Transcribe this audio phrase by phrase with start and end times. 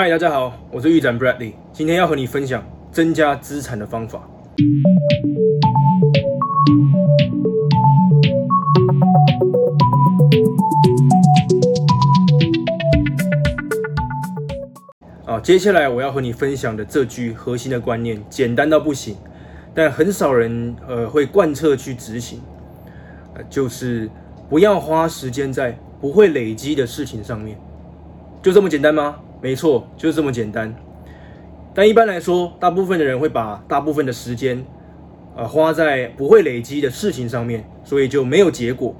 [0.00, 4.20] 嗨，大家好，我是玉展 Bradley，今天要和你分享增加资产的方法。
[15.26, 19.16] 啊，接下来我要和你分享的这句核心的观念，简单到不行，
[19.74, 22.40] 但很少人呃会贯彻去执行，
[23.34, 24.08] 呃，就是
[24.48, 27.58] 不要花时间在不会累积的事情上面，
[28.40, 29.16] 就这么简单吗？
[29.40, 30.74] 没错，就是这么简单。
[31.74, 34.64] 但一般来说，大部分的人会把大部分的时间，
[35.36, 38.96] 呃，花在不会累积的事情上面，所以就没有结果。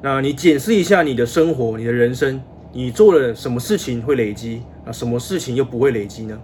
[0.00, 4.62] 那你检视一下你的生活，你的人生，你做了什么事情会累积？
[4.84, 6.36] 那什么事情又不会累积呢？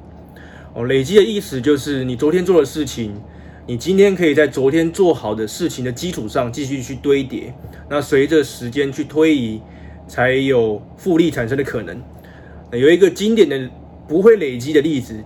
[0.74, 3.20] 哦，累积的意思就是你昨天做的事情，
[3.66, 7.52] 你今天可以在昨天做好的事情的基础上继续去堆叠。
[7.88, 9.60] 那随着时间去推移，
[10.06, 12.00] 才有复利产生的可能。
[12.72, 13.58] 有一个经典的
[14.06, 15.22] 不会累积的例子，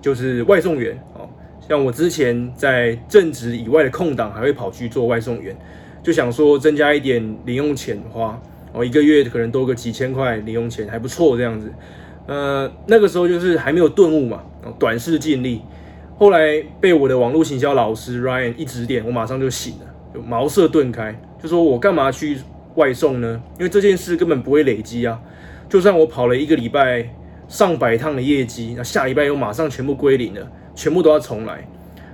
[0.00, 1.28] 就是外送员哦。
[1.68, 5.56] 像我之前在正职以外的空档，还会跑去做外送员，
[6.02, 8.40] 就想说增加一点零用钱花
[8.72, 11.70] 哦，一个月可能多个几千块零用钱，还不错这样子。
[12.26, 14.42] 呃，那个时候就是还没有顿悟嘛，
[14.78, 15.60] 短视近利。
[16.16, 22.38] 后来被我的网络行销老师 Ryan 一指点，我马上就醒了，就茅塞顿开，就说我干嘛去
[22.76, 23.42] 外送呢？
[23.58, 25.20] 因为这件事根本不会累积啊。
[25.68, 27.08] 就算我跑了一个礼拜
[27.48, 31.66] 上百趟的业绩，那下礼拜又马上全部归零了，全部都要重来。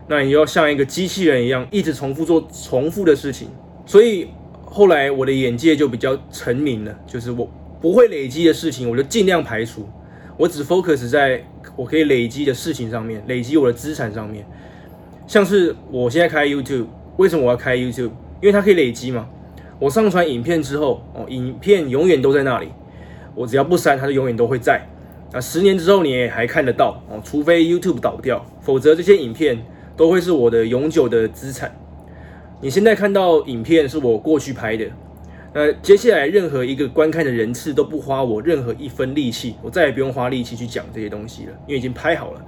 [0.08, 3.48] 那你要像一个机器人一样，一直重复做重复的事情。
[3.86, 4.28] 所以
[4.64, 7.48] 后来我的眼界就比较成明了，就是我
[7.80, 9.88] 不会累积的事情，我就尽量排除。
[10.36, 11.44] 我只 focus 在
[11.76, 14.44] 我可以累积的事情上面，累积我的资产上面。
[15.26, 18.10] 像是我现在开 YouTube，为什么我要开 YouTube？
[18.40, 19.28] 因为它可以累积嘛。
[19.78, 22.68] 我上传影片之后，哦，影片永远都在那里。
[23.34, 24.82] 我只要不删，它就永远都会在。
[25.32, 29.64] 那十年之后你也还看得到哦，除非 YouTube 倒掉，否则这些影片
[29.96, 31.74] 都会是我的永久的资产。
[32.60, 34.86] 你现在看到影片是我过去拍的，
[35.54, 42.44] 那接下来任何一个观看的人次都不花我任何一分力气，我再也不用花力气去讲这些东西了，因为已经拍好了。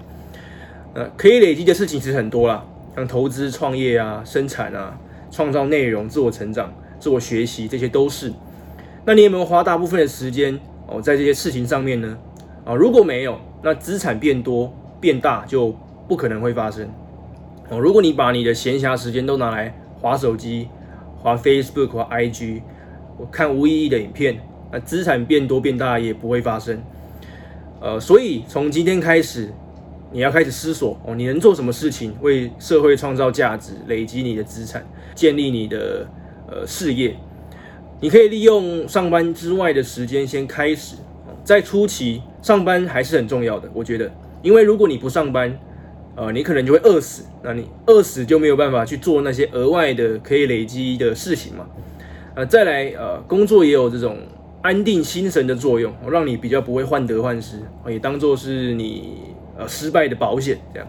[0.93, 2.65] 呃，可以累积的事情其实很多啦，
[2.95, 4.97] 像投资、创业啊、生产啊、
[5.31, 8.31] 创造内容、自我成长、自我学习，这些都是。
[9.07, 10.61] 那你有没有花大部分的时间？
[10.95, 12.17] 哦，在这些事情上面呢，
[12.65, 15.75] 啊，如果没有，那资产变多变大就
[16.07, 16.89] 不可能会发生。
[17.69, 20.69] 哦，如果你把你的闲暇时间都拿来划手机、
[21.19, 22.63] 划 Facebook 或 IG，
[23.19, 24.39] 我看无意义的影片，
[24.71, 26.81] 那资产变多变大也不会发生。
[27.81, 29.53] 呃，所以从今天开始，
[30.13, 36.07] 你要开始思索哦，你能做什么事情为社会创造价值，累积你的资产，建立你的
[36.47, 37.17] 呃事业。
[38.05, 40.95] 你可以利用上班之外的时间先开始，
[41.43, 45.59] 在初期上班还是很重要的，我觉得，因为如果你不上班，
[46.15, 51.67] 呃，你可能就会饿死，那你饿死就没有办法去做那些额外的可以累积的事情嘛。
[52.35, 54.19] 呃，再来，呃，工作也有这种
[54.61, 57.57] 安定心神的作用，让你比较不会患得患失，
[57.89, 59.15] 也当做是你
[59.57, 60.87] 呃失败的保险这样。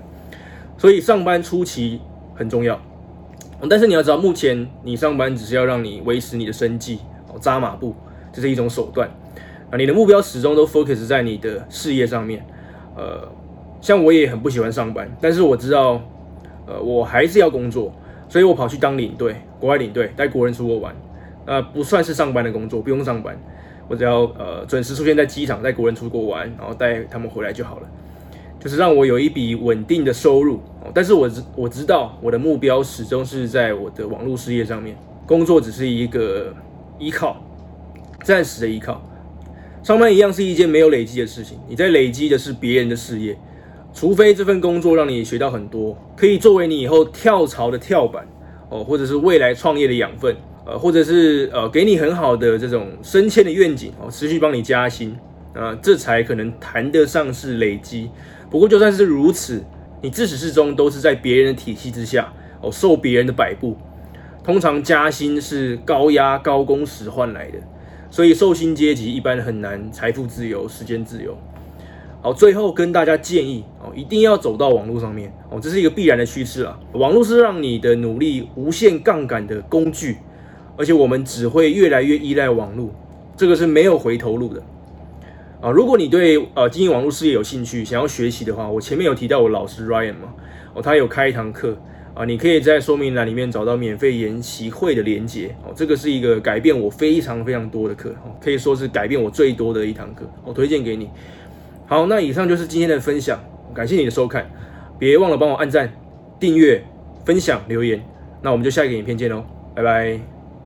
[0.77, 2.01] 所以上班初期
[2.35, 2.77] 很重要。
[3.69, 7.95] 但是你要知道，目前你上班只是要让你维持你的生计，哦，扎马步，
[8.31, 9.09] 这是一种手段。
[9.69, 12.45] 啊，你的目标始终都 focus 在你的事业上面。
[12.95, 13.27] 呃，
[13.81, 16.01] 像我也很不喜欢上班，但是我知道，
[16.65, 17.93] 呃，我还是要工作，
[18.29, 20.95] 所以我跑去当领队，国外领队，带国人出国玩。
[21.45, 23.37] 呃，不算是上班的工作，不用上班，
[23.87, 27.87] 我只要呃准时出现在机场，带国人出国玩，然后带他们回来就好了。
[28.65, 30.59] 就是让我有一笔稳定的收入，
[30.91, 36.51] 但是我知我知道我的目标始终是在我的网络事业上面，工作只是一个
[36.97, 37.37] 依靠，
[38.23, 38.99] 暂时的依靠。
[39.83, 43.37] 上班一样是一件没有累积的事情，你在累积的是别人的事业，
[43.93, 48.27] 除非这份工作让你学到很多，可以作为你以后跳槽的跳板
[48.71, 55.15] 哦，或者是未来创业的养分，呃，或者是呃给你很好的这种升迁的愿景哦，持续帮你加薪。
[55.55, 58.11] 啊，这才可能谈得上是累积。
[58.49, 59.63] 不过就算是如此，
[60.01, 62.31] 你自始至终都是在别人的体系之下
[62.61, 63.77] 哦，受别人的摆布。
[64.43, 67.57] 通常加薪是高压高工时换来的，
[68.11, 71.35] 所以受薪阶级一般很难财富自由、时间自由。
[72.21, 76.79] 好，最后跟大家建议哦，一定要走到网络上面哦，这是一个必然的趋势啊。
[76.93, 80.17] 网络是让你的努力无限杠杆的工具，
[80.77, 82.93] 而且我们只会越来越依赖网络，
[83.35, 84.61] 这个是没有回头路的。
[85.61, 90.33] 啊，如果你对呃经营网络事业有兴趣，想要学习的话，我前面有提到我老师 Ryan 嘛，
[90.73, 91.77] 哦，他有开一堂课
[92.13, 101.09] 啊，你可以在说明栏里面找到免费研习会的连结哦，这个是一个改变我非常非常多的课哦，可以说是改变我最多的一堂课，我推荐给你。
[101.87, 103.39] 好，那以上就是今天的分享，
[103.73, 104.49] 感谢你的收看，
[104.99, 105.91] 别忘了帮我按赞、
[106.39, 106.83] 订阅、
[107.25, 108.03] 分享、留言。
[108.41, 109.43] 那我们就下一个影片见喽，
[109.75, 110.34] 拜拜。